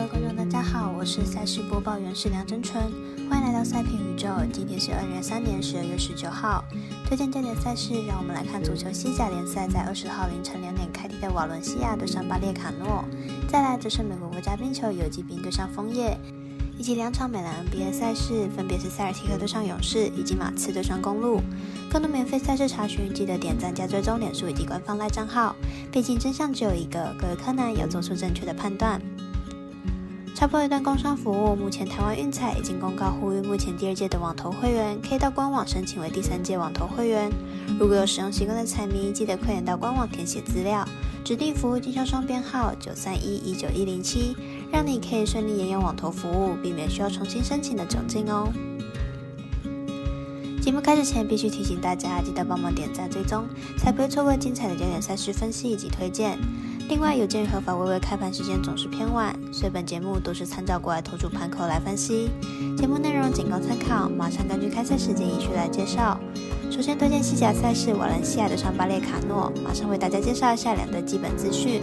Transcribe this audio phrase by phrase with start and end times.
[0.00, 2.90] 各位观众，大家好，我是赛事播报员是梁真纯，
[3.28, 4.28] 欢迎来到赛评宇宙。
[4.50, 6.64] 今天是二零二三年十二月十九号，
[7.06, 13.04] 推荐焦点赛事，让我们来看足球西甲联赛在二十号凌晨两点开踢的瓦伦西亚对上巴列卡诺，
[13.46, 16.18] 再来则是美国国家冰球游击兵对上枫叶，
[16.78, 21.42] 以及两场美兰 NBA 赛事，分别是塞尔提克对上勇士以及马刺对上公路。
[21.90, 25.54] 更多免费赛事查询，记得点赞加追踪脸书以及官方赖账号。
[25.92, 28.98] 毕竟真相只有一个，各位柯南要做出正确的判断。
[30.40, 37.30] 插播一段工商服务：目前台湾运彩已经公告呼吁，目前第二届的网投会员可以到官网申请为第三届网投会员。
[37.78, 40.82] 如果有使用习惯的彩迷，记得快点到官网填写资料，
[41.22, 44.34] 指定服务经销商编号九三一一九一零七，
[44.72, 48.50] 让你可以顺利沿用网投服务，避免需要重新申请的窘境哦。
[50.62, 53.44] 节目开始前，必须提醒大家，记得帮忙点赞追踪，
[53.76, 56.38] 才不会错过精彩的焦点赛事分析以及推荐。
[56.90, 62.28] 另外，有鉴于合法微微开盘时间总是偏晚，所以本节目都是参照国外投注盘口来分析。
[62.76, 66.18] 节目内容仅供参考，马上根据开赛时间依序来介绍。
[66.68, 71.80] 首先推荐西甲赛事瓦伦西亚的上巴列卡诺，马上为大家介绍一下两队基本资讯。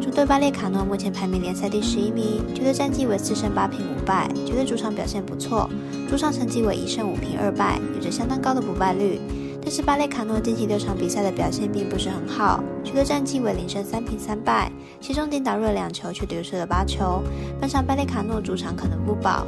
[0.00, 5.70] 主队巴列卡诺目前排名联赛第十一名，球队战绩为四胜八平五败，球队主场表现不错，
[6.10, 9.20] 主场成绩为一胜五平二败，有着相当高的不败率。
[9.74, 14.70] 是巴列卡诺近期六场比赛的表现并不是很好，取得战绩为零胜三平三败，
[15.00, 17.22] 其中顶打入了两球，却丢失了八球。
[17.58, 19.46] 本场巴列卡诺主场可能不保。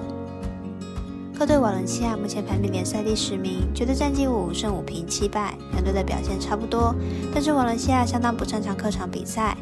[1.39, 6.95] 客队瓦伦西亚目前排名联赛第十名，觉得战绩五胜五平七败，两队的表现差不多。
[7.35, 9.55] 但是瓦伦西亚相当不擅长客场比赛，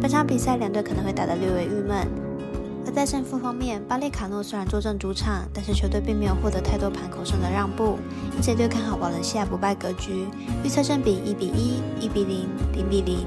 [0.00, 2.06] 本场比赛两队可能会打得略微郁闷。
[2.86, 7.98] 而在胜负方面，巴列卡诺虽然坐镇主场，但是球队并没有获得太多盘口上的让步，
[8.36, 10.26] 因此对看好瓦伦西亚不败格局，
[10.62, 13.26] 预测胜比一比一、一比零、零比零。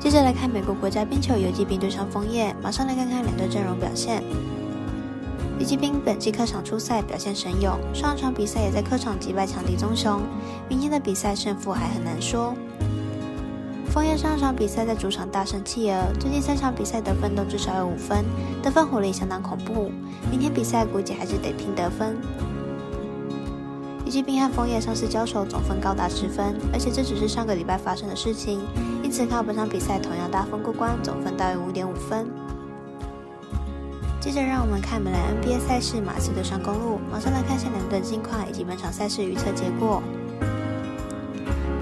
[0.00, 4.22] 接着来看美国国家冰球游击兵对上枫叶，马上来看看两队阵容表现。
[5.60, 10.20] 游击兵本季客场出赛表现神勇，上场比赛也在客场击败强敌棕熊，
[10.68, 12.52] 明天的比赛胜负还很难说。
[13.92, 18.24] 枫叶上场比赛在主场大胜企鹅，最近三场比赛得分都至少有五分，
[18.62, 19.92] 得分火力相当恐怖。
[20.30, 22.16] 明天比赛估计还是得拼得分。
[24.06, 28.62] 游击兵和枫叶上次交手总分高达十分，而且这只是上个礼拜发生的事情，
[29.02, 32.26] 因此靠本场比赛同样大分过关，总分大于五点五分。
[34.20, 40.02] 接着让我们看美兰 NBA 赛事马刺对上公路，马上来看下两队近况以及本场赛事预测结果。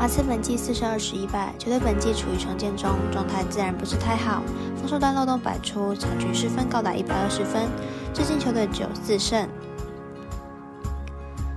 [0.00, 4.42] 马刺本季四胜二十一败，球队本季处于重建中，状态自然不是太好，
[4.74, 7.68] 防守端漏洞百出，场均失分高达一百二十分，
[8.14, 9.46] 至今球队只有四胜。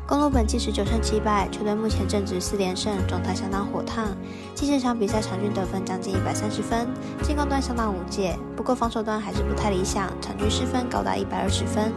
[0.06, 4.10] 公路本季十九胜七败，球队目前正值四连胜，状态相当火烫，
[4.54, 6.86] 近十场比赛场均得分将近一百三十分，
[7.22, 11.94] 进攻端相当无解，不过防守端还是不太理想，场均失分高达一百二十分。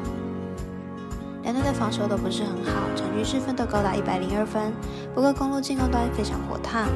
[1.46, 4.72] 两队的防守都不是很好，场均失分都高达一百零二分。
[5.14, 6.88] 不过公路进攻端非常火烫，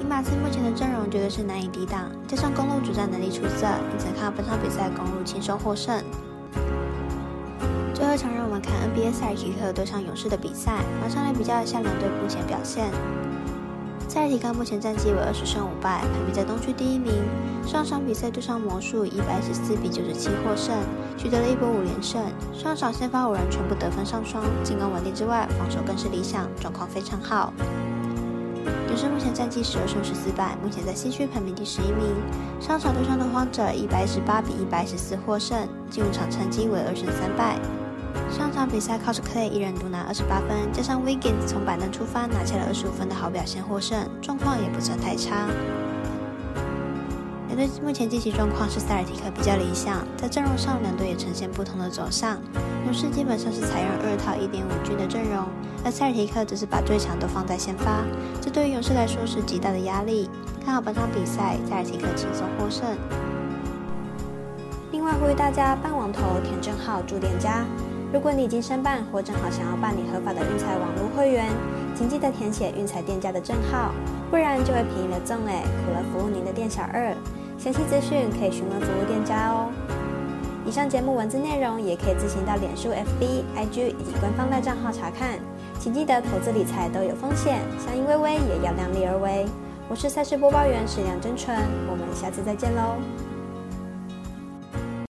[0.00, 6.00] 以马刺目前的阵容绝对是难以抵挡，加上公路主战能力出色，因此看本场比赛公路轻松获胜。
[7.92, 12.88] 最后一场让我们看 NBA 赛尔奇克对上勇士的比赛，马上来比较一下两队目前表现。
[14.12, 17.10] 赛尔提克目前战绩为二十胜五败，排名在东区第一名。
[17.66, 20.76] 上场比赛对上魔术，一百十四比九十七获胜，
[21.16, 22.20] 取得了一波五连胜。
[22.52, 27.54] 上场先发五人全部得分上双，进攻稳定之外，防守更是理想，状况非常好。
[28.88, 32.04] 勇士目前战绩十二胜十四败，目前在西区排名第十一名。
[32.60, 37.58] 上场对上的荒者，一百一十八比一百十四获胜，进入场成绩为二胜三败。
[38.30, 45.48] 上场比赛靠着 Clay 一人独拿二十八分，加上 Wiggins 从板凳出发拿下了二十五分的好表现获胜，状况也不算太差。
[47.48, 52.38] 两队目前近期状况是塞尔提克比较理想，在阵容上两队也呈现不同的走向。
[52.86, 55.44] 勇士基本上是采用二套一点五军的阵容，
[55.84, 58.02] 而塞尔提克则是把最强都放在先发，
[58.40, 60.30] 这对于勇士来说是极大的压力。
[60.64, 62.96] 看好本场比赛，塞尔提克轻松获胜。
[64.90, 67.66] 另外呼吁大家半网投填正号注店家。
[68.12, 71.48] 如果你已经申办或正好想要办理合法的运彩网络会员，
[71.96, 73.90] 请记得填写运彩店家的证号，
[74.30, 77.14] 不然就会便宜了赠哎，苦了服务您的店小二。
[77.58, 79.70] 详细资讯可以询问服务店家哦。
[80.66, 85.38] 以上节目文字内容也可以自行到脸书、FB、IG 以及官方的账号查看。
[85.80, 89.46] 请记得投资理财都有风险，相依微微也要量力而为。
[89.88, 91.56] 我是赛事播报员史梁真纯，
[91.90, 93.31] 我们下次再见喽。